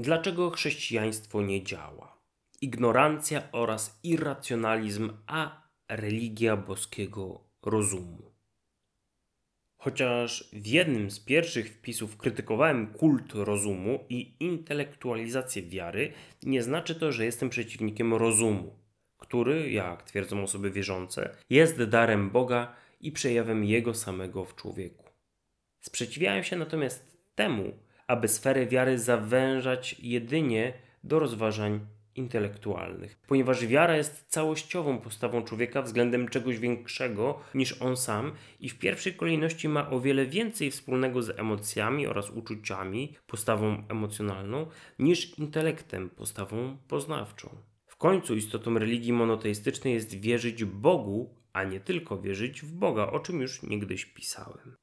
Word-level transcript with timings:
Dlaczego 0.00 0.50
chrześcijaństwo 0.50 1.42
nie 1.42 1.62
działa? 1.62 2.18
Ignorancja 2.60 3.42
oraz 3.52 4.00
irracjonalizm, 4.02 5.12
a 5.26 5.62
religia 5.88 6.56
boskiego 6.56 7.40
rozumu. 7.62 8.32
Chociaż 9.76 10.50
w 10.52 10.66
jednym 10.66 11.10
z 11.10 11.20
pierwszych 11.20 11.72
wpisów 11.72 12.16
krytykowałem 12.16 12.86
kult 12.86 13.34
rozumu 13.34 14.04
i 14.08 14.36
intelektualizację 14.40 15.62
wiary, 15.62 16.12
nie 16.42 16.62
znaczy 16.62 16.94
to, 16.94 17.12
że 17.12 17.24
jestem 17.24 17.50
przeciwnikiem 17.50 18.14
rozumu, 18.14 18.78
który, 19.16 19.70
jak 19.70 20.02
twierdzą 20.02 20.42
osoby 20.42 20.70
wierzące, 20.70 21.36
jest 21.50 21.82
darem 21.82 22.30
Boga 22.30 22.74
i 23.00 23.12
przejawem 23.12 23.64
Jego 23.64 23.94
samego 23.94 24.44
w 24.44 24.54
człowieku. 24.54 25.04
Sprzeciwiałem 25.80 26.44
się 26.44 26.56
natomiast 26.56 27.18
temu, 27.34 27.87
aby 28.08 28.28
sferę 28.28 28.66
wiary 28.66 28.98
zawężać 28.98 29.96
jedynie 29.98 30.72
do 31.04 31.18
rozważań 31.18 31.80
intelektualnych, 32.14 33.18
ponieważ 33.26 33.66
wiara 33.66 33.96
jest 33.96 34.24
całościową 34.28 34.98
postawą 34.98 35.42
człowieka 35.42 35.82
względem 35.82 36.28
czegoś 36.28 36.58
większego 36.58 37.40
niż 37.54 37.82
on 37.82 37.96
sam 37.96 38.32
i 38.60 38.68
w 38.68 38.78
pierwszej 38.78 39.14
kolejności 39.14 39.68
ma 39.68 39.90
o 39.90 40.00
wiele 40.00 40.26
więcej 40.26 40.70
wspólnego 40.70 41.22
z 41.22 41.38
emocjami 41.38 42.06
oraz 42.06 42.30
uczuciami, 42.30 43.14
postawą 43.26 43.82
emocjonalną, 43.88 44.66
niż 44.98 45.38
intelektem, 45.38 46.10
postawą 46.10 46.76
poznawczą. 46.88 47.48
W 47.86 47.96
końcu 47.96 48.36
istotą 48.36 48.78
religii 48.78 49.12
monoteistycznej 49.12 49.94
jest 49.94 50.20
wierzyć 50.20 50.64
Bogu, 50.64 51.34
a 51.52 51.64
nie 51.64 51.80
tylko 51.80 52.18
wierzyć 52.18 52.62
w 52.62 52.72
Boga, 52.72 53.06
o 53.06 53.20
czym 53.20 53.40
już 53.40 53.62
niegdyś 53.62 54.04
pisałem. 54.04 54.76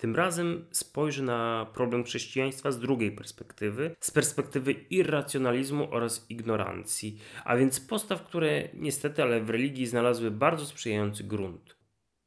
Tym 0.00 0.16
razem 0.16 0.64
spojrzę 0.70 1.22
na 1.22 1.66
problem 1.74 2.04
chrześcijaństwa 2.04 2.72
z 2.72 2.78
drugiej 2.78 3.12
perspektywy, 3.12 3.96
z 4.00 4.10
perspektywy 4.10 4.72
irracjonalizmu 4.72 5.94
oraz 5.94 6.26
ignorancji, 6.30 7.18
a 7.44 7.56
więc 7.56 7.80
postaw, 7.80 8.22
które 8.22 8.68
niestety, 8.74 9.22
ale 9.22 9.40
w 9.40 9.50
religii 9.50 9.86
znalazły 9.86 10.30
bardzo 10.30 10.66
sprzyjający 10.66 11.24
grunt. 11.24 11.76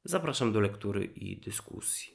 Zapraszam 0.03 0.51
do 0.51 0.59
lektury 0.59 1.05
i 1.05 1.37
dyskusji. 1.37 2.13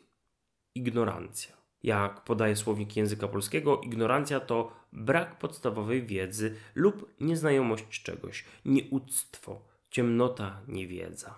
Ignorancja. 0.75 1.57
Jak 1.83 2.25
podaje 2.25 2.57
słownik 2.57 2.97
języka 2.97 3.29
polskiego, 3.29 3.81
ignorancja 3.81 4.41
to 4.41 4.73
brak 4.93 5.39
podstawowej 5.39 6.07
wiedzy 6.07 6.57
lub 6.75 7.15
nieznajomość 7.21 8.03
czegoś, 8.03 8.45
nieuctwo, 8.65 9.69
ciemnota, 9.91 10.63
niewiedza. 10.69 11.35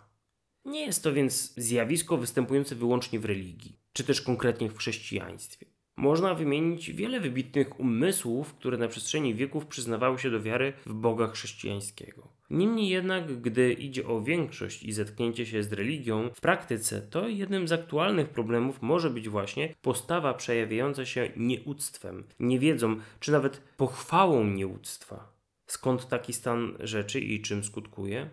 Nie 0.65 0.87
jest 0.87 1.03
to 1.03 1.13
więc 1.13 1.55
zjawisko 1.55 2.17
występujące 2.17 2.75
wyłącznie 2.75 3.21
w 3.21 3.25
religii 3.25 3.80
czy 3.93 4.05
też 4.05 4.23
konkretnie 4.23 4.71
w 4.71 4.79
chrześcijaństwie. 4.79 5.67
Można 5.97 6.35
wymienić 6.35 6.93
wiele 6.93 7.21
wybitnych 7.21 7.81
umysłów, 7.81 8.55
które 8.55 8.79
na 8.79 8.89
przestrzeni 8.89 9.35
wieków 9.35 9.67
przyznawały 9.67 10.19
się 10.19 10.31
do 10.31 10.43
wiary 10.43 10.73
w 10.87 10.93
Boga 10.93 11.27
chrześcijańskiego. 11.27 12.29
Niemniej 12.51 12.89
jednak, 12.89 13.41
gdy 13.41 13.73
idzie 13.73 14.07
o 14.07 14.23
większość 14.23 14.83
i 14.83 14.93
zetknięcie 14.93 15.47
się 15.47 15.63
z 15.63 15.73
religią 15.73 16.31
w 16.35 16.41
praktyce, 16.41 17.03
to 17.03 17.29
jednym 17.29 17.69
z 17.69 17.73
aktualnych 17.73 18.29
problemów 18.29 18.83
może 18.83 19.11
być 19.11 19.29
właśnie 19.29 19.75
postawa 19.83 20.35
przejawiająca 20.35 21.07
się 21.07 21.31
nieuctwem, 21.37 22.25
niewiedzą 22.41 22.97
czy 23.21 23.33
nawet 23.33 23.63
pochwałą 23.77 24.45
nieuctwa. 24.45 25.33
Skąd 25.67 26.09
taki 26.09 26.33
stan 26.33 26.77
rzeczy 26.81 27.21
i 27.21 27.43
czym 27.43 27.65
skutkuje? 27.65 28.31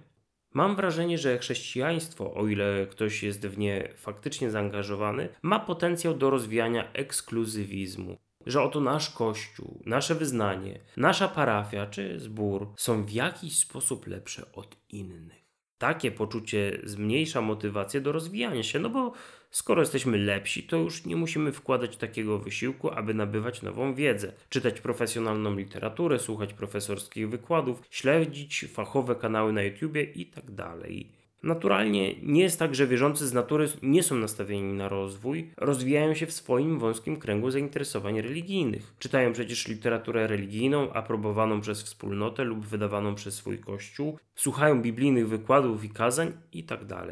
Mam 0.53 0.76
wrażenie, 0.76 1.17
że 1.17 1.38
chrześcijaństwo, 1.38 2.34
o 2.34 2.48
ile 2.48 2.88
ktoś 2.92 3.23
jest 3.23 3.48
w 3.48 3.58
nie 3.58 3.90
faktycznie 3.95 4.52
zaangażowany, 4.52 5.30
ma 5.42 5.59
potencjał 5.59 6.14
do 6.14 6.30
rozwijania 6.30 6.94
ekskluzywizmu. 6.94 8.17
Że 8.45 8.62
oto 8.62 8.80
nasz 8.80 9.09
kościół, 9.09 9.81
nasze 9.86 10.16
wyznanie, 10.16 10.80
nasza 10.98 11.28
parafia 11.28 11.88
czy 11.88 12.20
zbór 12.20 12.73
są 12.78 13.06
w 13.06 13.12
jakiś 13.12 13.59
sposób 13.59 14.08
lepsze 14.08 14.52
od 14.52 14.78
innych. 14.89 15.48
Takie 15.78 16.12
poczucie 16.12 16.80
zmniejsza 16.84 17.42
motywację 17.42 18.02
do 18.02 18.11
rozwijania 18.11 18.64
się, 18.64 18.80
no 18.80 18.89
bo 18.89 19.14
skoro 19.52 19.81
jesteśmy 19.81 20.17
lepsi, 20.17 20.63
to 20.63 20.77
już 20.77 21.05
nie 21.05 21.15
musimy 21.15 21.52
wkładać 21.52 21.97
takiego 21.97 22.39
wysiłku, 22.39 22.91
aby 22.91 23.13
nabywać 23.13 23.61
nową 23.61 23.95
wiedzę, 23.95 24.33
czytać 24.49 24.81
profesjonalną 24.81 25.55
literaturę, 25.55 26.19
słuchać 26.19 26.53
profesorskich 26.53 27.30
wykładów, 27.30 27.81
śledzić 27.89 28.65
fachowe 28.73 29.15
kanały 29.15 29.53
na 29.53 29.63
YouTubie 29.63 30.03
itd. 30.03 30.55
Tak 30.55 30.77
Naturalnie 31.43 32.15
nie 32.21 32.41
jest 32.41 32.59
tak, 32.59 32.75
że 32.75 32.87
wierzący 32.87 33.27
z 33.27 33.33
natury 33.33 33.67
nie 33.81 34.03
są 34.03 34.15
nastawieni 34.15 34.73
na 34.73 34.89
rozwój, 34.89 35.52
rozwijają 35.58 36.14
się 36.14 36.25
w 36.25 36.33
swoim 36.33 36.79
wąskim 36.79 37.17
kręgu 37.17 37.52
zainteresowań 37.52 38.21
religijnych. 38.21 38.93
Czytają 38.99 39.33
przecież 39.33 39.67
literaturę 39.67 40.27
religijną, 40.27 40.93
aprobowaną 40.93 41.61
przez 41.61 41.83
wspólnotę 41.83 42.43
lub 42.43 42.65
wydawaną 42.65 43.15
przez 43.15 43.33
swój 43.33 43.59
kościół, 43.59 44.19
słuchają 44.35 44.81
biblijnych 44.81 45.29
wykładów 45.29 45.83
i 45.83 45.89
kazań 45.89 46.33
itd. 46.52 47.08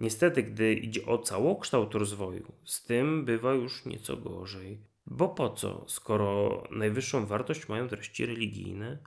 Niestety, 0.00 0.42
gdy 0.42 0.74
idzie 0.74 1.06
o 1.06 1.18
całokształt 1.18 1.94
rozwoju, 1.94 2.52
z 2.64 2.84
tym 2.84 3.24
bywa 3.24 3.54
już 3.54 3.84
nieco 3.84 4.16
gorzej. 4.16 4.78
Bo 5.06 5.28
po 5.28 5.50
co, 5.50 5.84
skoro 5.88 6.62
najwyższą 6.70 7.26
wartość 7.26 7.68
mają 7.68 7.88
treści 7.88 8.26
religijne? 8.26 8.98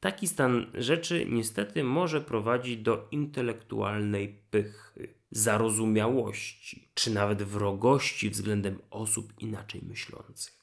Taki 0.00 0.28
stan 0.28 0.66
rzeczy 0.74 1.26
niestety 1.28 1.84
może 1.84 2.20
prowadzić 2.20 2.76
do 2.76 3.08
intelektualnej 3.10 4.42
pychy, 4.50 5.14
zarozumiałości, 5.30 6.88
czy 6.94 7.10
nawet 7.10 7.42
wrogości 7.42 8.30
względem 8.30 8.78
osób 8.90 9.32
inaczej 9.38 9.80
myślących. 9.84 10.57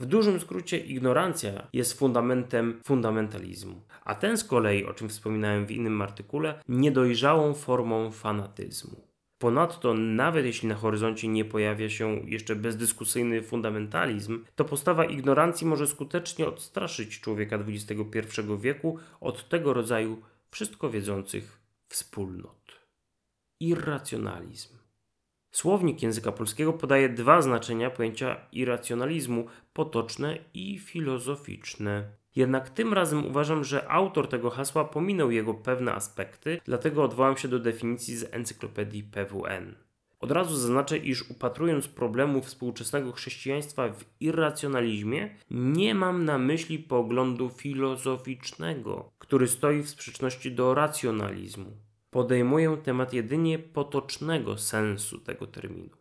W 0.00 0.06
dużym 0.06 0.40
skrócie, 0.40 0.78
ignorancja 0.78 1.68
jest 1.72 1.98
fundamentem 1.98 2.80
fundamentalizmu, 2.84 3.82
a 4.04 4.14
ten 4.14 4.36
z 4.38 4.44
kolei, 4.44 4.84
o 4.84 4.94
czym 4.94 5.08
wspominałem 5.08 5.66
w 5.66 5.70
innym 5.70 6.02
artykule, 6.02 6.62
niedojrzałą 6.68 7.54
formą 7.54 8.10
fanatyzmu. 8.12 9.08
Ponadto, 9.38 9.94
nawet 9.94 10.44
jeśli 10.44 10.68
na 10.68 10.74
horyzoncie 10.74 11.28
nie 11.28 11.44
pojawia 11.44 11.90
się 11.90 12.08
jeszcze 12.26 12.56
bezdyskusyjny 12.56 13.42
fundamentalizm, 13.42 14.44
to 14.54 14.64
postawa 14.64 15.04
ignorancji 15.04 15.66
może 15.66 15.86
skutecznie 15.86 16.48
odstraszyć 16.48 17.20
człowieka 17.20 17.58
XXI 17.68 18.40
wieku 18.60 18.98
od 19.20 19.48
tego 19.48 19.72
rodzaju 19.72 20.22
wszystko 20.50 20.90
wiedzących 20.90 21.58
wspólnot. 21.88 22.80
Irracjonalizm. 23.60 24.77
Słownik 25.50 26.02
języka 26.02 26.32
polskiego 26.32 26.72
podaje 26.72 27.08
dwa 27.08 27.42
znaczenia 27.42 27.90
pojęcia 27.90 28.36
irracjonalizmu: 28.52 29.46
potoczne 29.72 30.38
i 30.54 30.78
filozoficzne. 30.78 32.04
Jednak 32.36 32.70
tym 32.70 32.94
razem 32.94 33.26
uważam, 33.26 33.64
że 33.64 33.88
autor 33.88 34.28
tego 34.28 34.50
hasła 34.50 34.84
pominął 34.84 35.30
jego 35.30 35.54
pewne 35.54 35.94
aspekty, 35.94 36.60
dlatego 36.64 37.04
odwołam 37.04 37.36
się 37.36 37.48
do 37.48 37.58
definicji 37.58 38.16
z 38.16 38.34
encyklopedii 38.34 39.02
PWN. 39.02 39.74
Od 40.20 40.30
razu 40.30 40.56
zaznaczę, 40.56 40.96
iż 40.96 41.30
upatrując 41.30 41.88
problemu 41.88 42.42
współczesnego 42.42 43.12
chrześcijaństwa 43.12 43.88
w 43.88 44.04
irracjonalizmie, 44.20 45.36
nie 45.50 45.94
mam 45.94 46.24
na 46.24 46.38
myśli 46.38 46.78
poglądu 46.78 47.48
filozoficznego, 47.48 49.12
który 49.18 49.48
stoi 49.48 49.82
w 49.82 49.88
sprzeczności 49.88 50.52
do 50.52 50.74
racjonalizmu. 50.74 51.87
Podejmuję 52.10 52.76
temat 52.84 53.12
jedynie 53.12 53.58
potocznego 53.58 54.58
sensu 54.58 55.18
tego 55.18 55.46
terminu. 55.46 55.96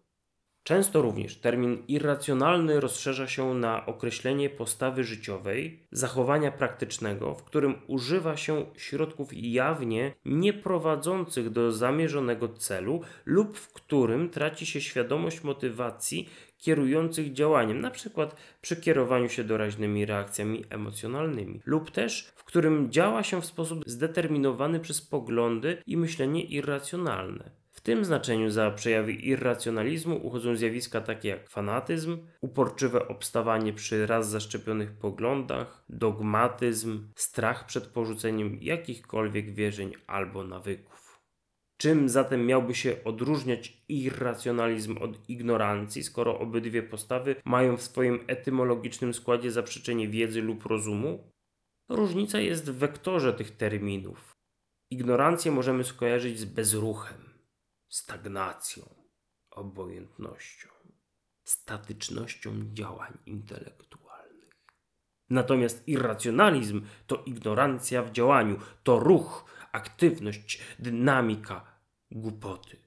Często 0.64 1.02
również 1.02 1.38
termin 1.38 1.84
irracjonalny 1.88 2.80
rozszerza 2.80 3.28
się 3.28 3.54
na 3.54 3.86
określenie 3.86 4.50
postawy 4.50 5.04
życiowej, 5.04 5.88
zachowania 5.92 6.52
praktycznego, 6.52 7.36
w 7.36 7.44
którym 7.44 7.76
używa 7.88 8.38
się 8.38 8.66
środków 8.78 9.30
jawnie 9.34 10.14
nieprowadzących 10.26 11.50
do 11.50 11.72
zamierzonego 11.72 12.50
celu 12.50 13.02
lub 13.26 13.58
w 13.58 13.74
którym 13.74 14.30
traci 14.30 14.66
się 14.66 14.82
świadomość 14.82 15.44
motywacji 15.44 16.30
kierujących 16.58 17.34
działaniem, 17.34 17.78
np. 17.78 18.28
przy 18.62 18.76
kierowaniu 18.76 19.30
się 19.30 19.44
doraźnymi 19.44 20.06
reakcjami 20.06 20.64
emocjonalnymi, 20.70 21.62
lub 21.66 21.92
też 21.92 22.32
w 22.36 22.44
którym 22.44 22.92
działa 22.92 23.24
się 23.24 23.42
w 23.42 23.46
sposób 23.46 23.84
zdeterminowany 23.86 24.80
przez 24.80 25.02
poglądy 25.02 25.78
i 25.86 25.98
myślenie 25.98 26.44
irracjonalne. 26.44 27.52
W 27.78 27.82
tym 27.82 28.06
znaczeniu 28.06 28.50
za 28.50 28.72
przejawy 28.72 29.14
irracjonalizmu 29.14 30.28
uchodzą 30.28 30.56
zjawiska 30.56 31.02
takie 31.02 31.30
jak 31.30 31.50
fanatyzm, 31.50 32.18
uporczywe 32.42 33.08
obstawanie 33.08 33.74
przy 33.74 34.08
raz 34.08 34.30
zaszczepionych 34.30 34.92
poglądach, 34.92 35.84
dogmatyzm, 35.90 37.08
strach 37.16 37.66
przed 37.66 37.88
porzuceniem 37.88 38.58
jakichkolwiek 38.62 39.54
wierzeń 39.54 39.94
albo 40.08 40.44
nawyków. 40.44 41.07
Czym 41.78 42.10
zatem 42.10 42.46
miałby 42.46 42.76
się 42.76 43.04
odróżniać 43.04 43.84
irracjonalizm 43.90 44.98
od 44.98 45.30
ignorancji, 45.30 46.04
skoro 46.04 46.40
obydwie 46.40 46.84
postawy 46.84 47.36
mają 47.46 47.78
w 47.78 47.82
swoim 47.82 48.20
etymologicznym 48.28 49.14
składzie 49.14 49.52
zaprzeczenie 49.52 50.08
wiedzy 50.08 50.42
lub 50.42 50.66
rozumu? 50.66 51.32
Różnica 51.90 52.40
jest 52.40 52.72
w 52.72 52.78
wektorze 52.78 53.34
tych 53.34 53.58
terminów. 53.58 54.38
Ignorancję 54.90 55.52
możemy 55.52 55.84
skojarzyć 55.84 56.40
z 56.40 56.46
bezruchem 56.46 57.28
stagnacją, 57.90 58.84
obojętnością, 59.50 60.70
statycznością 61.44 62.52
działań 62.74 63.18
intelektualnych. 63.26 63.98
Natomiast 65.30 65.88
irracjonalizm 65.88 66.82
to 67.08 67.24
ignorancja 67.26 68.04
w 68.04 68.12
działaniu, 68.12 68.60
to 68.84 69.00
ruch, 69.00 69.57
aktywność, 69.78 70.62
dynamika, 70.80 71.66
głupoty. 72.12 72.78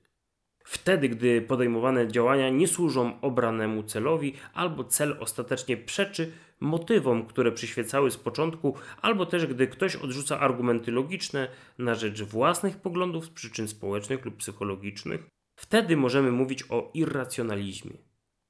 Wtedy, 0.65 1.09
gdy 1.09 1.43
podejmowane 1.43 2.09
działania 2.09 2.51
nie 2.51 2.69
służą 2.69 3.21
obranemu 3.21 3.83
celowi, 3.83 4.35
albo 4.55 4.85
cel 4.85 5.17
ostatecznie 5.21 5.77
przeczy 5.77 6.33
motywom, 6.61 7.27
które 7.27 7.53
przyświecały 7.53 8.11
z 8.11 8.17
początku, 8.17 8.77
albo 9.03 9.27
też 9.27 9.47
gdy 9.47 9.67
ktoś 9.67 9.97
odrzuca 9.97 10.41
argumenty 10.41 10.93
logiczne 10.93 11.49
na 11.79 11.95
rzecz 11.95 12.23
własnych 12.23 12.77
poglądów 12.77 13.25
z 13.25 13.31
przyczyn 13.31 13.69
społecznych 13.69 14.25
lub 14.25 14.37
psychologicznych, 14.37 15.21
wtedy 15.57 15.97
możemy 15.97 16.33
mówić 16.33 16.65
o 16.69 16.91
irracjonalizmie. 16.95 17.99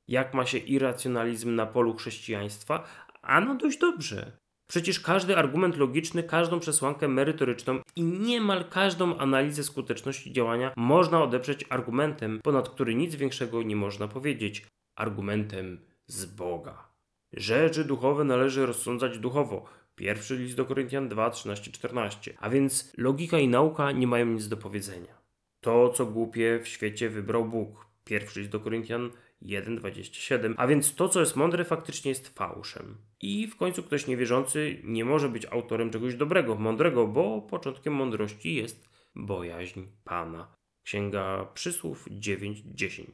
Jak 0.09 0.35
ma 0.35 0.47
się 0.47 0.59
irracjonalizm 0.59 1.55
na 1.55 1.67
polu 1.67 1.95
chrześcijaństwa? 1.95 2.85
Ano 3.23 3.55
dość 3.55 3.79
dobrze. 3.79 4.40
Przecież 4.71 5.01
każdy 5.01 5.37
argument 5.37 5.77
logiczny, 5.77 6.23
każdą 6.23 6.61
przesłankę 6.61 7.09
merytoryczną 7.09 7.81
i 7.97 8.03
niemal 8.03 8.65
każdą 8.65 9.19
analizę 9.19 9.65
skuteczności 9.65 10.33
działania 10.33 10.73
można 10.77 11.23
odeprzeć 11.23 11.65
argumentem, 11.69 12.41
ponad 12.43 12.69
który 12.69 12.95
nic 12.95 13.15
większego 13.15 13.63
nie 13.63 13.77
można 13.77 14.09
powiedzieć 14.09 14.67
argumentem 14.97 15.79
z 16.07 16.25
Boga. 16.25 16.89
Rzeczy 17.33 17.85
duchowe 17.85 18.25
należy 18.25 18.67
rozsądzać 18.67 19.19
duchowo. 19.19 19.65
Pierwszy 19.95 20.37
list 20.37 20.57
do 20.57 20.65
Koryntian 20.65 21.09
2, 21.09 21.31
13, 21.31 21.73
14. 21.73 22.35
A 22.41 22.51
więc 22.51 22.93
logika 22.97 23.39
i 23.39 23.49
nauka 23.49 23.93
nie 23.93 24.07
mają 24.07 24.27
nic 24.27 24.49
do 24.49 24.57
powiedzenia. 24.57 25.15
To, 25.61 25.89
co 25.89 26.07
głupie 26.07 26.61
w 26.63 26.69
świecie 26.69 27.09
wybrał 27.09 27.45
Bóg. 27.45 27.87
Pierwszy 28.05 28.41
list 28.41 28.53
do 28.53 28.61
Koryntian 28.61 29.11
1,27. 29.43 30.55
A 30.57 30.67
więc 30.67 30.95
to, 30.95 31.09
co 31.09 31.21
jest 31.21 31.37
mądre, 31.37 31.65
faktycznie 31.65 32.09
jest 32.09 32.29
fałszem. 32.29 32.97
I 33.21 33.47
w 33.47 33.57
końcu 33.57 33.83
ktoś 33.83 34.07
niewierzący 34.07 34.81
nie 34.85 35.05
może 35.05 35.29
być 35.29 35.47
autorem 35.47 35.91
czegoś 35.91 36.15
dobrego, 36.15 36.55
mądrego, 36.55 37.07
bo 37.07 37.43
początkiem 37.43 37.95
mądrości 37.95 38.55
jest 38.55 38.89
bojaźń 39.15 39.83
Pana. 40.05 40.55
Księga 40.83 41.45
Przysłów 41.55 42.09
9:10. 42.11 43.05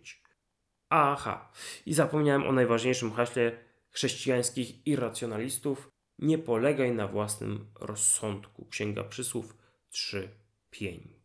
Aha, 0.91 1.53
i 1.87 1.95
zapomniałem 1.95 2.47
o 2.47 2.53
najważniejszym 2.53 3.13
haśle 3.13 3.59
chrześcijańskich 3.91 4.87
irracjonalistów. 4.87 5.91
Nie 6.19 6.39
polegaj 6.39 6.93
na 6.93 7.09
własnym 7.09 7.67
rozsądku. 7.81 8.67
Księga 8.67 9.05
Przysłów 9.05 9.57
3:5. 9.91 11.17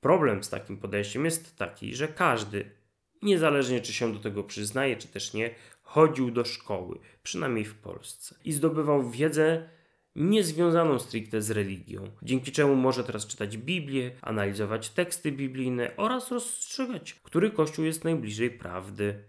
Problem 0.00 0.44
z 0.44 0.50
takim 0.50 0.76
podejściem 0.76 1.24
jest 1.24 1.56
taki, 1.56 1.94
że 1.94 2.08
każdy, 2.08 2.79
niezależnie 3.22 3.80
czy 3.80 3.92
się 3.92 4.12
do 4.12 4.18
tego 4.18 4.44
przyznaje, 4.44 4.96
czy 4.96 5.08
też 5.08 5.34
nie, 5.34 5.54
chodził 5.82 6.30
do 6.30 6.44
szkoły, 6.44 6.98
przynajmniej 7.22 7.64
w 7.64 7.74
Polsce, 7.74 8.34
i 8.44 8.52
zdobywał 8.52 9.10
wiedzę 9.10 9.68
niezwiązaną 10.16 10.98
stricte 10.98 11.42
z 11.42 11.50
religią, 11.50 12.10
dzięki 12.22 12.52
czemu 12.52 12.74
może 12.74 13.04
teraz 13.04 13.26
czytać 13.26 13.56
Biblię, 13.56 14.10
analizować 14.22 14.90
teksty 14.90 15.32
biblijne 15.32 15.96
oraz 15.96 16.30
rozstrzygać, 16.30 17.14
który 17.14 17.50
kościół 17.50 17.84
jest 17.84 18.04
najbliżej 18.04 18.50
prawdy. 18.50 19.24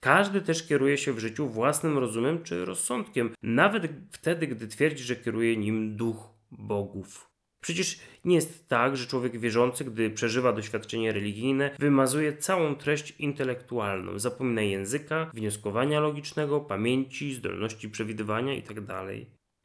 Każdy 0.00 0.40
też 0.40 0.66
kieruje 0.66 0.98
się 0.98 1.12
w 1.12 1.18
życiu 1.18 1.48
własnym 1.48 1.98
rozumem 1.98 2.42
czy 2.42 2.64
rozsądkiem, 2.64 3.34
nawet 3.42 3.92
wtedy, 4.12 4.46
gdy 4.46 4.68
twierdzi, 4.68 5.04
że 5.04 5.16
kieruje 5.16 5.56
nim 5.56 5.96
duch 5.96 6.28
bogów. 6.50 7.29
Przecież 7.60 8.00
nie 8.24 8.34
jest 8.34 8.68
tak, 8.68 8.96
że 8.96 9.06
człowiek 9.06 9.38
wierzący, 9.38 9.84
gdy 9.84 10.10
przeżywa 10.10 10.52
doświadczenie 10.52 11.12
religijne, 11.12 11.70
wymazuje 11.78 12.36
całą 12.36 12.74
treść 12.74 13.14
intelektualną, 13.18 14.18
zapomina 14.18 14.62
języka, 14.62 15.30
wnioskowania 15.34 16.00
logicznego, 16.00 16.60
pamięci, 16.60 17.34
zdolności 17.34 17.90
przewidywania 17.90 18.54
itd. 18.54 18.86
Tak 18.86 19.06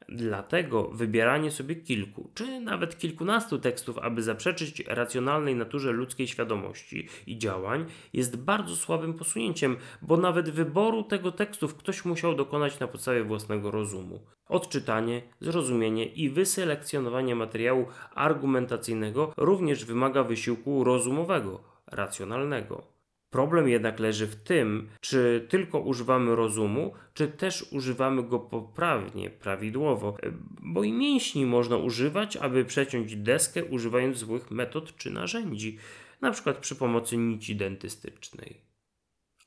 Dlatego 0.08 0.88
wybieranie 0.88 1.50
sobie 1.50 1.76
kilku, 1.76 2.30
czy 2.34 2.60
nawet 2.60 2.98
kilkunastu 2.98 3.58
tekstów, 3.58 3.98
aby 3.98 4.22
zaprzeczyć 4.22 4.82
racjonalnej 4.86 5.54
naturze 5.54 5.92
ludzkiej 5.92 6.28
świadomości 6.28 7.08
i 7.26 7.38
działań, 7.38 7.86
jest 8.12 8.36
bardzo 8.36 8.76
słabym 8.76 9.14
posunięciem, 9.14 9.76
bo 10.02 10.16
nawet 10.16 10.50
wyboru 10.50 11.02
tego 11.02 11.32
tekstów 11.32 11.74
ktoś 11.74 12.04
musiał 12.04 12.34
dokonać 12.34 12.80
na 12.80 12.88
podstawie 12.88 13.24
własnego 13.24 13.70
rozumu. 13.70 14.20
Odczytanie, 14.48 15.22
zrozumienie 15.40 16.06
i 16.06 16.30
wyselekcjonowanie 16.30 17.34
materiału 17.34 17.86
argumentacyjnego 18.14 19.32
również 19.36 19.84
wymaga 19.84 20.24
wysiłku 20.24 20.84
rozumowego, 20.84 21.60
racjonalnego. 21.86 22.96
Problem 23.30 23.68
jednak 23.68 24.00
leży 24.00 24.26
w 24.26 24.36
tym, 24.36 24.88
czy 25.00 25.46
tylko 25.48 25.80
używamy 25.80 26.36
rozumu, 26.36 26.94
czy 27.14 27.28
też 27.28 27.72
używamy 27.72 28.22
go 28.22 28.38
poprawnie, 28.38 29.30
prawidłowo, 29.30 30.16
bo 30.62 30.84
i 30.84 30.92
mięśni 30.92 31.46
można 31.46 31.76
używać, 31.76 32.36
aby 32.36 32.64
przeciąć 32.64 33.16
deskę 33.16 33.64
używając 33.64 34.16
złych 34.16 34.50
metod 34.50 34.96
czy 34.96 35.10
narzędzi, 35.10 35.78
na 36.20 36.30
przykład 36.30 36.58
przy 36.58 36.76
pomocy 36.76 37.16
nici 37.16 37.56
dentystycznej. 37.56 38.60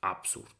Absurd. 0.00 0.59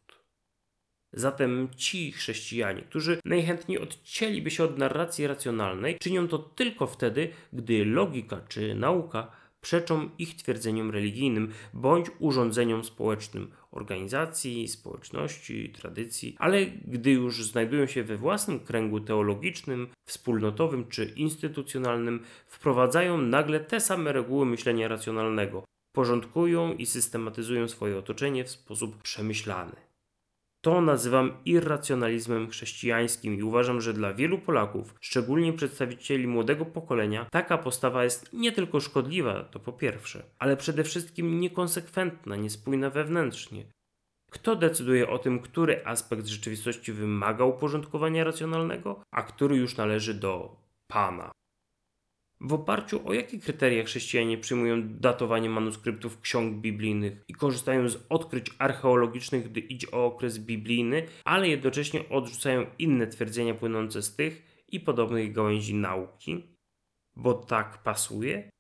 Zatem 1.13 1.69
ci 1.77 2.13
chrześcijanie, 2.13 2.83
którzy 2.83 3.19
najchętniej 3.25 3.79
odcięliby 3.79 4.51
się 4.51 4.65
od 4.65 4.79
narracji 4.79 5.27
racjonalnej, 5.27 5.99
czynią 5.99 6.29
to 6.29 6.39
tylko 6.39 6.87
wtedy, 6.87 7.29
gdy 7.53 7.85
logika 7.85 8.41
czy 8.49 8.75
nauka 8.75 9.31
przeczą 9.61 10.11
ich 10.19 10.37
twierdzeniom 10.37 10.91
religijnym 10.91 11.53
bądź 11.75 12.07
urządzeniom 12.19 12.85
społecznym 12.85 13.51
organizacji, 13.71 14.69
społeczności, 14.69 15.69
tradycji, 15.69 16.37
ale 16.39 16.67
gdy 16.67 17.11
już 17.11 17.45
znajdują 17.45 17.87
się 17.87 18.03
we 18.03 18.17
własnym 18.17 18.61
kręgu 18.61 19.01
teologicznym, 19.01 19.89
wspólnotowym 20.07 20.89
czy 20.89 21.05
instytucjonalnym, 21.05 22.25
wprowadzają 22.47 23.19
nagle 23.19 23.61
te 23.61 23.81
same 23.81 24.13
reguły 24.13 24.47
myślenia 24.47 24.89
racjonalnego, 24.89 25.65
porządkują 25.93 26.73
i 26.73 26.87
systematyzują 26.87 27.69
swoje 27.69 27.99
otoczenie 27.99 28.45
w 28.45 28.51
sposób 28.51 29.03
przemyślany. 29.03 29.90
To 30.63 30.81
nazywam 30.81 31.33
irracjonalizmem 31.45 32.51
chrześcijańskim 32.51 33.35
i 33.35 33.43
uważam, 33.43 33.81
że 33.81 33.93
dla 33.93 34.15
wielu 34.15 34.39
Polaków, 34.39 34.95
szczególnie 35.01 35.53
przedstawicieli 35.53 36.27
młodego 36.27 36.65
pokolenia, 36.65 37.27
taka 37.31 37.59
postawa 37.59 38.05
jest 38.05 38.33
nie 38.33 38.53
tylko 38.53 38.81
szkodliwa, 38.81 39.45
to 39.45 39.61
po 39.61 39.73
pierwsze, 39.73 40.23
ale 40.39 40.57
przede 40.57 40.85
wszystkim 40.85 41.41
niekonsekwentna, 41.41 42.37
niespójna 42.37 42.91
wewnętrznie. 42.91 43.65
Kto 44.31 44.57
decyduje 44.57 45.09
o 45.09 45.19
tym, 45.19 45.41
który 45.41 45.87
aspekt 45.87 46.27
rzeczywistości 46.27 46.93
wymaga 46.93 47.45
uporządkowania 47.45 48.25
racjonalnego, 48.25 49.03
a 49.11 49.23
który 49.23 49.57
już 49.57 49.77
należy 49.77 50.15
do 50.15 50.57
Pana? 50.87 51.31
W 52.43 52.53
oparciu 52.53 53.09
o 53.09 53.13
jakie 53.13 53.39
kryteria 53.39 53.85
chrześcijanie 53.85 54.39
przyjmują 54.39 54.89
datowanie 54.89 55.51
manuskryptów 55.51 56.21
ksiąg 56.21 56.57
biblijnych 56.57 57.25
i 57.29 57.35
korzystają 57.35 57.89
z 57.89 58.07
odkryć 58.09 58.51
archeologicznych, 58.59 59.51
gdy 59.51 59.61
idzie 59.61 59.91
o 59.91 60.07
okres 60.07 60.39
biblijny, 60.39 61.07
ale 61.25 61.49
jednocześnie 61.49 62.09
odrzucają 62.09 62.67
inne 62.79 63.07
twierdzenia 63.07 63.55
płynące 63.55 64.03
z 64.03 64.17
tych 64.17 64.65
i 64.69 64.81
podobnych 64.81 65.33
gałęzi 65.33 65.75
nauki? 65.75 66.57
Bo 67.17 67.35
tak 67.35 67.83
pasuje? 67.83 68.51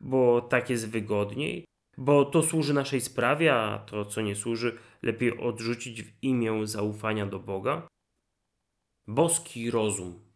Bo 0.00 0.40
tak 0.40 0.70
jest 0.70 0.90
wygodniej? 0.90 1.64
Bo 1.98 2.24
to 2.24 2.42
służy 2.42 2.74
naszej 2.74 3.00
sprawie, 3.00 3.54
a 3.54 3.78
to, 3.78 4.04
co 4.04 4.20
nie 4.20 4.36
służy, 4.36 4.78
lepiej 5.02 5.38
odrzucić 5.38 6.02
w 6.02 6.22
imię 6.22 6.66
zaufania 6.66 7.26
do 7.26 7.38
Boga? 7.38 7.88
Boski 9.06 9.70
rozum 9.70 10.31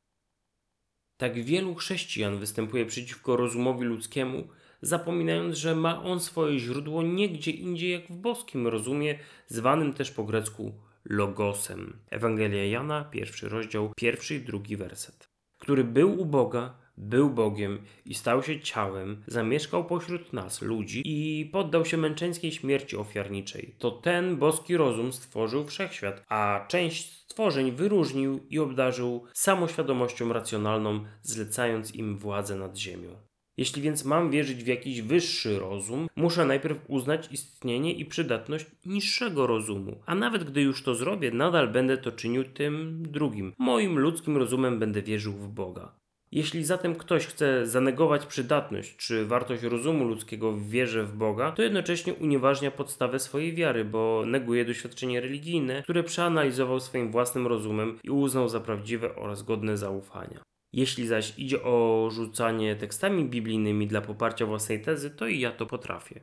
tak 1.16 1.44
wielu 1.44 1.74
chrześcijan 1.74 2.38
występuje 2.38 2.86
przeciwko 2.86 3.36
rozumowi 3.36 3.84
ludzkiemu, 3.84 4.48
zapominając, 4.82 5.56
że 5.56 5.74
ma 5.74 6.02
on 6.02 6.20
swoje 6.20 6.58
źródło 6.58 7.02
nie 7.02 7.28
gdzie 7.28 7.50
indziej 7.50 7.90
jak 7.90 8.08
w 8.08 8.16
boskim 8.16 8.66
rozumie, 8.66 9.18
zwanym 9.46 9.92
też 9.92 10.10
po 10.10 10.24
grecku 10.24 10.74
logosem. 11.04 11.98
Ewangelia 12.10 12.64
Jana, 12.64 13.04
pierwszy 13.04 13.48
rozdział, 13.48 13.92
pierwszy 13.96 14.34
i 14.34 14.40
drugi 14.40 14.76
werset. 14.76 15.28
Który 15.58 15.84
był 15.84 16.20
u 16.20 16.26
Boga, 16.26 16.78
był 16.98 17.30
Bogiem 17.30 17.78
i 18.04 18.14
stał 18.14 18.42
się 18.42 18.60
ciałem, 18.60 19.22
zamieszkał 19.26 19.84
pośród 19.84 20.32
nas, 20.32 20.62
ludzi, 20.62 21.02
i 21.04 21.46
poddał 21.46 21.84
się 21.84 21.96
męczeńskiej 21.96 22.52
śmierci 22.52 22.96
ofiarniczej. 22.96 23.74
To 23.78 23.90
ten 23.90 24.36
boski 24.36 24.76
rozum 24.76 25.12
stworzył 25.12 25.64
wszechświat, 25.64 26.24
a 26.28 26.64
część 26.68 27.12
stworzeń 27.12 27.72
wyróżnił 27.72 28.40
i 28.50 28.58
obdarzył 28.58 29.24
samoświadomością 29.32 30.32
racjonalną, 30.32 31.04
zlecając 31.22 31.94
im 31.94 32.18
władzę 32.18 32.56
nad 32.56 32.78
ziemią. 32.78 33.26
Jeśli 33.56 33.82
więc 33.82 34.04
mam 34.04 34.30
wierzyć 34.30 34.64
w 34.64 34.66
jakiś 34.66 35.02
wyższy 35.02 35.58
rozum, 35.58 36.08
muszę 36.16 36.44
najpierw 36.44 36.78
uznać 36.88 37.32
istnienie 37.32 37.92
i 37.92 38.04
przydatność 38.04 38.66
niższego 38.86 39.46
rozumu. 39.46 40.00
A 40.06 40.14
nawet 40.14 40.44
gdy 40.44 40.62
już 40.62 40.82
to 40.82 40.94
zrobię, 40.94 41.30
nadal 41.30 41.68
będę 41.68 41.98
to 41.98 42.12
czynił 42.12 42.44
tym 42.44 43.02
drugim. 43.02 43.52
Moim 43.58 43.98
ludzkim 43.98 44.36
rozumem 44.36 44.78
będę 44.78 45.02
wierzył 45.02 45.32
w 45.32 45.48
Boga. 45.48 46.05
Jeśli 46.36 46.64
zatem 46.64 46.94
ktoś 46.94 47.26
chce 47.26 47.66
zanegować 47.66 48.26
przydatność 48.26 48.96
czy 48.96 49.26
wartość 49.26 49.62
rozumu 49.62 50.04
ludzkiego 50.04 50.52
w 50.52 50.68
wierze 50.68 51.04
w 51.04 51.16
Boga, 51.16 51.52
to 51.52 51.62
jednocześnie 51.62 52.14
unieważnia 52.14 52.70
podstawę 52.70 53.18
swojej 53.18 53.54
wiary, 53.54 53.84
bo 53.84 54.22
neguje 54.26 54.64
doświadczenie 54.64 55.20
religijne, 55.20 55.82
które 55.82 56.02
przeanalizował 56.02 56.80
swoim 56.80 57.10
własnym 57.10 57.46
rozumem 57.46 57.98
i 58.04 58.10
uznał 58.10 58.48
za 58.48 58.60
prawdziwe 58.60 59.14
oraz 59.14 59.42
godne 59.42 59.76
zaufania. 59.76 60.40
Jeśli 60.72 61.06
zaś 61.06 61.38
idzie 61.38 61.62
o 61.62 62.08
rzucanie 62.12 62.76
tekstami 62.76 63.24
biblijnymi 63.24 63.86
dla 63.86 64.00
poparcia 64.00 64.46
własnej 64.46 64.82
tezy, 64.82 65.10
to 65.10 65.26
i 65.26 65.40
ja 65.40 65.52
to 65.52 65.66
potrafię. 65.66 66.20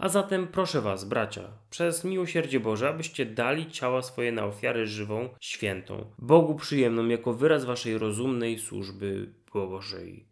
A 0.00 0.08
zatem 0.08 0.48
proszę 0.48 0.80
Was, 0.80 1.04
bracia, 1.04 1.42
przez 1.70 2.04
miłosierdzie 2.04 2.60
Boże, 2.60 2.88
abyście 2.88 3.26
dali 3.26 3.70
ciała 3.70 4.02
swoje 4.02 4.32
na 4.32 4.44
ofiarę 4.44 4.86
żywą, 4.86 5.28
świętą, 5.40 6.04
Bogu 6.18 6.54
przyjemną, 6.54 7.08
jako 7.08 7.32
wyraz 7.32 7.64
Waszej 7.64 7.98
rozumnej 7.98 8.58
służby 8.58 9.32
Bożej. 9.52 10.26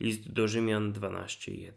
List 0.00 0.32
do 0.32 0.48
Rzymian 0.48 0.92
12:1. 0.92 1.72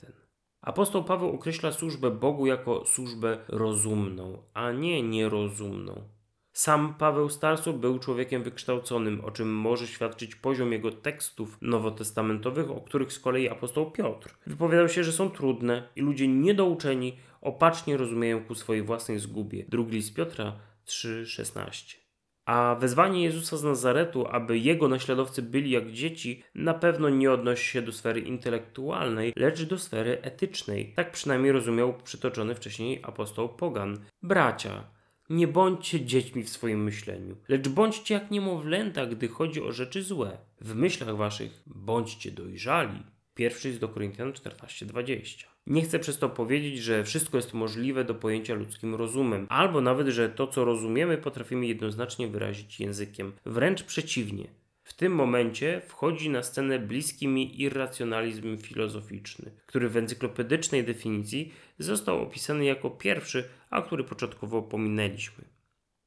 Apostoł 0.61 1.03
Paweł 1.03 1.29
określa 1.29 1.71
służbę 1.71 2.11
Bogu 2.11 2.45
jako 2.45 2.85
służbę 2.85 3.37
rozumną, 3.47 4.43
a 4.53 4.71
nie 4.71 5.03
nierozumną. 5.03 6.09
Sam 6.53 6.93
Paweł 6.93 7.29
Starsu 7.29 7.73
był 7.73 7.99
człowiekiem 7.99 8.43
wykształconym, 8.43 9.25
o 9.25 9.31
czym 9.31 9.55
może 9.55 9.87
świadczyć 9.87 10.35
poziom 10.35 10.71
jego 10.71 10.91
tekstów 10.91 11.57
nowotestamentowych, 11.61 12.71
o 12.71 12.81
których 12.81 13.13
z 13.13 13.19
kolei 13.19 13.49
apostoł 13.49 13.91
Piotr 13.91 14.37
wypowiadał 14.47 14.89
się, 14.89 15.03
że 15.03 15.11
są 15.11 15.29
trudne 15.29 15.89
i 15.95 16.01
ludzie 16.01 16.27
niedouczeni 16.27 17.17
opacznie 17.41 17.97
rozumieją 17.97 18.43
ku 18.43 18.55
swojej 18.55 18.83
własnej 18.83 19.19
zgubie. 19.19 19.65
Drugi 19.69 19.95
list 19.95 20.15
Piotra 20.15 20.59
3,16. 20.85 22.02
A 22.45 22.75
wezwanie 22.79 23.23
Jezusa 23.23 23.57
z 23.57 23.63
Nazaretu, 23.63 24.27
aby 24.27 24.57
jego 24.57 24.87
naśladowcy 24.87 25.41
byli 25.41 25.71
jak 25.71 25.91
dzieci, 25.91 26.43
na 26.55 26.73
pewno 26.73 27.09
nie 27.09 27.31
odnosi 27.31 27.65
się 27.65 27.81
do 27.81 27.91
sfery 27.91 28.19
intelektualnej, 28.19 29.33
lecz 29.35 29.63
do 29.63 29.79
sfery 29.79 30.21
etycznej. 30.21 30.93
Tak 30.95 31.11
przynajmniej 31.11 31.51
rozumiał 31.51 31.93
przytoczony 32.03 32.55
wcześniej 32.55 32.99
apostoł 33.03 33.49
Pogan. 33.49 33.99
Bracia, 34.23 34.83
nie 35.29 35.47
bądźcie 35.47 36.05
dziećmi 36.05 36.43
w 36.43 36.49
swoim 36.49 36.83
myśleniu, 36.83 37.37
lecz 37.47 37.67
bądźcie 37.67 38.13
jak 38.13 38.31
niemowlęta, 38.31 39.05
gdy 39.05 39.27
chodzi 39.27 39.61
o 39.61 39.71
rzeczy 39.71 40.03
złe. 40.03 40.37
W 40.61 40.75
myślach 40.75 41.15
waszych 41.15 41.63
bądźcie 41.65 42.31
dojrzali. 42.31 43.12
Pierwszy 43.35 43.67
jest 43.67 43.79
do 43.79 43.89
Koryntian 43.89 44.31
14:20. 44.31 45.45
Nie 45.67 45.81
chcę 45.81 45.99
przez 45.99 46.19
to 46.19 46.29
powiedzieć, 46.29 46.77
że 46.77 47.03
wszystko 47.03 47.37
jest 47.37 47.53
możliwe 47.53 48.05
do 48.05 48.15
pojęcia 48.15 48.53
ludzkim 48.53 48.95
rozumem, 48.95 49.47
albo 49.49 49.81
nawet, 49.81 50.07
że 50.07 50.29
to, 50.29 50.47
co 50.47 50.65
rozumiemy, 50.65 51.17
potrafimy 51.17 51.65
jednoznacznie 51.65 52.27
wyrazić 52.27 52.79
językiem. 52.79 53.33
Wręcz 53.45 53.83
przeciwnie. 53.83 54.47
W 54.83 54.93
tym 54.93 55.15
momencie 55.15 55.81
wchodzi 55.87 56.29
na 56.29 56.43
scenę 56.43 56.79
bliski 56.79 57.27
mi 57.27 57.61
irracjonalizm 57.61 58.57
filozoficzny, 58.57 59.51
który 59.65 59.89
w 59.89 59.97
encyklopedycznej 59.97 60.83
definicji 60.83 61.53
został 61.79 62.21
opisany 62.21 62.65
jako 62.65 62.89
pierwszy, 62.89 63.49
a 63.69 63.81
który 63.81 64.03
początkowo 64.03 64.61
pominęliśmy. 64.61 65.43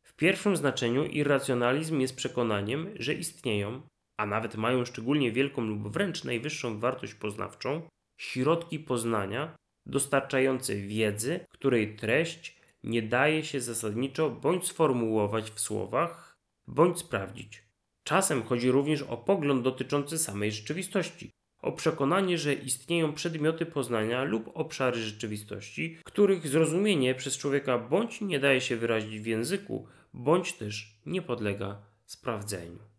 W 0.03 0.17
pierwszym 0.17 0.57
znaczeniu 0.57 1.05
irracjonalizm 1.05 2.01
jest 2.01 2.17
przekonaniem, 2.17 2.89
że 2.99 3.15
istnieją, 3.15 3.83
a 4.17 4.27
nawet 4.27 4.57
mają 4.57 4.85
szczególnie 4.85 5.33
wielką 5.33 5.63
lub 5.63 5.89
wręcz 5.89 6.25
najwyższą 6.25 6.81
wartość 6.81 7.15
poznawczą, 7.15 7.83
środki 8.21 8.79
poznania 8.79 9.57
dostarczające 9.87 10.77
wiedzy, 10.77 11.41
której 11.53 11.97
treść 11.97 12.61
nie 12.83 13.03
daje 13.03 13.45
się 13.45 13.61
zasadniczo 13.61 14.31
bądź 14.31 14.67
sformułować 14.67 15.51
w 15.51 15.61
słowach, 15.61 16.37
bądź 16.67 16.99
sprawdzić. 16.99 17.63
Czasem 18.05 18.43
chodzi 18.43 18.71
również 18.71 19.03
o 19.03 19.17
pogląd 19.17 19.63
dotyczący 19.63 20.19
samej 20.19 20.53
rzeczywistości, 20.53 21.31
o 21.63 21.73
przekonanie, 21.73 22.39
że 22.39 22.55
istnieją 22.55 23.13
przedmioty 23.13 23.67
poznania 23.67 24.25
lub 24.25 24.51
obszary 24.55 25.01
rzeczywistości, 25.01 25.99
których 26.05 26.49
zrozumienie 26.49 27.15
przez 27.15 27.39
człowieka 27.39 27.79
bądź 27.79 28.21
nie 28.21 28.41
daje 28.41 28.61
się 28.61 28.77
wyrazić 28.77 29.21
w 29.21 29.27
języku, 29.27 29.87
bądź 30.15 30.53
też 30.53 31.01
nie 31.07 31.23
podlega 31.23 31.83
sprawdzeniu. 32.05 32.96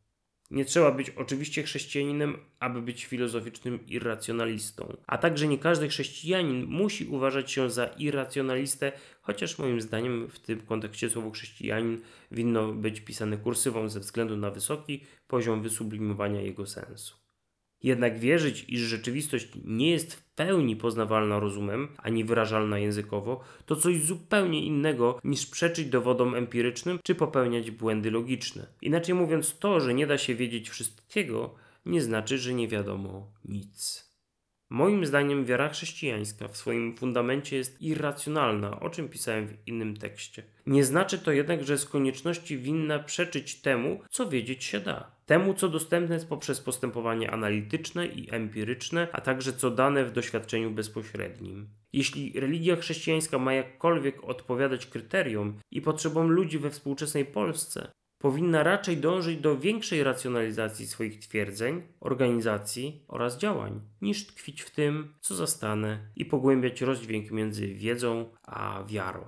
Nie 0.52 0.66
trzeba 0.66 0.92
być 0.92 1.10
oczywiście 1.10 1.64
chrześcijaninem, 1.64 2.38
aby 2.60 2.82
być 2.82 3.06
filozoficznym 3.06 3.86
irracjonalistą. 3.88 4.98
A 5.08 5.18
także 5.18 5.48
nie 5.48 5.58
każdy 5.58 5.88
chrześcijanin 5.88 6.66
musi 6.66 7.06
uważać 7.06 7.52
się 7.52 7.70
za 7.70 7.86
irracjonalistę, 7.86 8.92
chociaż 9.22 9.58
moim 9.60 9.82
zdaniem 9.82 10.28
w 10.30 10.40
tym 10.40 10.62
kontekście 10.62 11.10
słowo 11.10 11.32
chrześcijanin 11.32 12.02
winno 12.32 12.74
być 12.74 13.02
pisane 13.02 13.38
kursywą 13.38 13.90
ze 13.90 14.00
względu 14.00 14.38
na 14.38 14.52
wysoki 14.52 15.04
poziom 15.28 15.62
wysublimowania 15.62 16.42
jego 16.42 16.68
sensu. 16.68 17.27
Jednak 17.84 18.20
wierzyć, 18.20 18.66
iż 18.68 18.82
rzeczywistość 18.82 19.48
nie 19.66 19.92
jest 19.92 20.14
w 20.14 20.24
pełni 20.24 20.76
poznawalna 20.76 21.40
rozumem, 21.40 21.88
ani 21.98 22.24
wyrażalna 22.24 22.80
językowo, 22.80 23.40
to 23.66 23.76
coś 23.76 24.04
zupełnie 24.04 24.66
innego 24.66 25.20
niż 25.24 25.46
przeczyć 25.46 25.88
dowodom 25.88 26.36
empirycznym 26.36 27.00
czy 27.04 27.16
popełniać 27.16 27.72
błędy 27.72 28.12
logiczne. 28.12 28.68
Inaczej 28.82 29.16
mówiąc, 29.16 29.60
to, 29.60 29.80
że 29.80 29.94
nie 29.94 30.08
da 30.08 30.18
się 30.18 30.36
wiedzieć 30.36 30.70
wszystkiego, 30.70 31.56
nie 31.86 32.02
znaczy, 32.02 32.38
że 32.38 32.54
nie 32.54 32.68
wiadomo 32.68 33.32
nic. 33.46 34.07
Moim 34.70 35.06
zdaniem 35.06 35.46
wiara 35.46 35.70
chrześcijańska 35.70 36.48
w 36.48 36.58
swoim 36.58 36.98
fundamencie 36.98 37.58
jest 37.58 37.82
irracjonalna, 37.82 38.80
o 38.80 38.90
czym 38.90 39.10
pisałem 39.10 39.48
w 39.48 39.68
innym 39.68 39.98
tekście. 39.98 40.44
Nie 40.66 40.86
znaczy 40.86 41.20
to 41.20 41.32
jednak, 41.32 41.64
że 41.64 41.78
z 41.78 41.86
konieczności 41.86 42.58
winna 42.58 43.00
przeczyć 43.00 43.62
temu, 43.62 44.02
co 44.10 44.30
wiedzieć 44.30 44.64
się 44.64 44.80
da. 44.80 45.12
Temu, 45.26 45.54
co 45.54 45.70
dostępne 45.70 46.16
jest 46.16 46.30
poprzez 46.30 46.62
postępowanie 46.62 47.32
analityczne 47.32 48.08
i 48.08 48.34
empiryczne, 48.34 49.08
a 49.12 49.22
także 49.22 49.54
co 49.54 49.72
dane 49.72 50.06
w 50.06 50.12
doświadczeniu 50.12 50.72
bezpośrednim. 50.72 51.70
Jeśli 51.94 52.40
religia 52.40 52.76
chrześcijańska 52.76 53.38
ma 53.38 53.54
jakkolwiek 53.54 54.24
odpowiadać 54.24 54.86
kryteriom 54.86 55.60
i 55.72 55.82
potrzebom 55.82 56.32
ludzi 56.32 56.60
we 56.60 56.70
współczesnej 56.70 57.26
Polsce, 57.26 57.92
powinna 58.20 58.64
raczej 58.64 58.98
dążyć 58.98 59.38
do 59.38 59.58
większej 59.58 60.04
racjonalizacji 60.04 60.88
swoich 60.88 61.20
twierdzeń, 61.20 61.82
organizacji 62.00 63.04
oraz 63.08 63.38
działań, 63.38 63.82
niż 64.02 64.28
tkwić 64.28 64.62
w 64.62 64.72
tym, 64.72 65.14
co 65.22 65.36
zastane 65.36 66.00
i 66.16 66.26
pogłębiać 66.26 66.82
rozdźwięk 66.82 67.32
między 67.32 67.68
wiedzą 67.68 68.26
a 68.44 68.84
wiarą. 68.88 69.22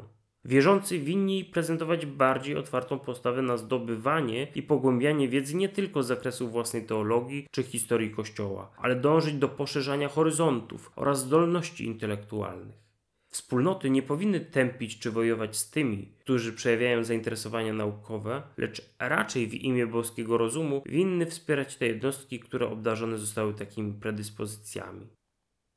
Wierzący 0.46 1.00
winni 1.00 1.46
prezentować 1.46 2.06
bardziej 2.06 2.56
otwartą 2.56 3.00
postawę 3.00 3.42
na 3.42 3.58
zdobywanie 3.58 4.48
i 4.56 4.64
pogłębianie 4.64 5.28
wiedzy 5.28 5.56
nie 5.56 5.70
tylko 5.70 6.04
z 6.04 6.08
zakresu 6.08 6.50
własnej 6.50 6.86
teologii 6.86 7.48
czy 7.52 7.64
historii 7.64 8.12
Kościoła, 8.12 8.72
ale 8.78 8.96
dążyć 8.96 9.34
do 9.34 9.50
poszerzania 9.50 10.10
horyzontów 10.10 10.92
oraz 10.96 11.20
zdolności 11.20 11.86
intelektualnych. 11.86 12.89
Wspólnoty 13.30 13.90
nie 13.90 14.02
powinny 14.02 14.40
tępić 14.40 15.00
czy 15.00 15.12
wojować 15.12 15.58
z 15.58 15.70
tymi, 15.70 16.12
którzy 16.20 16.54
przejawiają 16.54 17.04
zainteresowania 17.04 17.74
naukowe, 17.74 18.44
lecz 18.58 18.96
raczej 19.00 19.48
w 19.48 19.54
imię 19.54 19.88
boskiego 19.88 20.38
rozumu 20.38 20.84
winny 20.86 21.26
wspierać 21.26 21.76
te 21.76 21.88
jednostki, 21.88 22.40
które 22.40 22.70
obdarzone 22.70 23.18
zostały 23.18 23.54
takimi 23.54 23.94
predyspozycjami. 23.94 25.08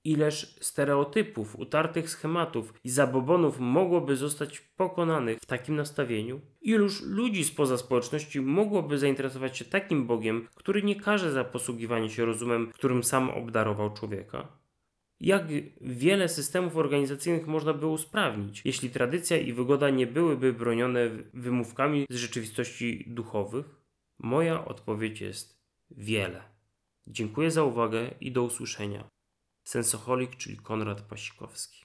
Ileż 0.05 0.57
stereotypów, 0.61 1.59
utartych 1.59 2.11
schematów 2.11 2.75
i 2.85 2.91
zabobonów 2.91 3.61
mogłoby 3.61 4.17
zostać 4.17 4.61
pokonanych 4.61 5.39
w 5.39 5.47
takim 5.47 5.77
nastawieniu? 5.77 6.41
Iluż 6.61 7.03
ludzi 7.03 7.45
spoza 7.45 7.79
społeczności 7.79 8.41
mogłoby 8.41 8.99
zainteresować 8.99 9.59
się 9.59 9.65
takim 9.65 10.07
Bogiem, 10.07 10.49
który 10.55 10.83
nie 10.83 10.97
każe 10.97 11.33
za 11.33 11.45
posługiwanie 11.45 12.11
się 12.11 12.25
rozumem, 12.25 12.73
którym 12.75 13.05
sam 13.05 13.31
obdarował 13.31 13.95
człowieka? 13.95 14.62
Jak 15.23 15.47
wiele 15.81 16.29
systemów 16.29 16.77
organizacyjnych 16.77 17.47
można 17.47 17.75
by 17.75 17.87
usprawnić, 17.87 18.63
jeśli 18.65 18.91
tradycja 18.91 19.37
i 19.37 19.53
wygoda 19.53 19.91
nie 19.91 20.07
byłyby 20.07 20.53
bronione 20.53 21.11
wymówkami 21.35 22.07
z 22.11 22.17
rzeczywistości 22.17 23.05
duchowych? 23.07 23.67
Moja 24.19 24.65
odpowiedź 24.65 25.21
jest 25.21 25.63
wiele. 25.91 26.43
Dziękuję 27.07 27.51
za 27.51 27.65
uwagę 27.65 28.11
i 28.21 28.33
do 28.33 28.43
usłyszenia. 28.43 29.09
Sensoholik, 29.65 30.37
czyli 30.37 30.57
Konrad 30.57 31.01
Pasikowski. 31.01 31.85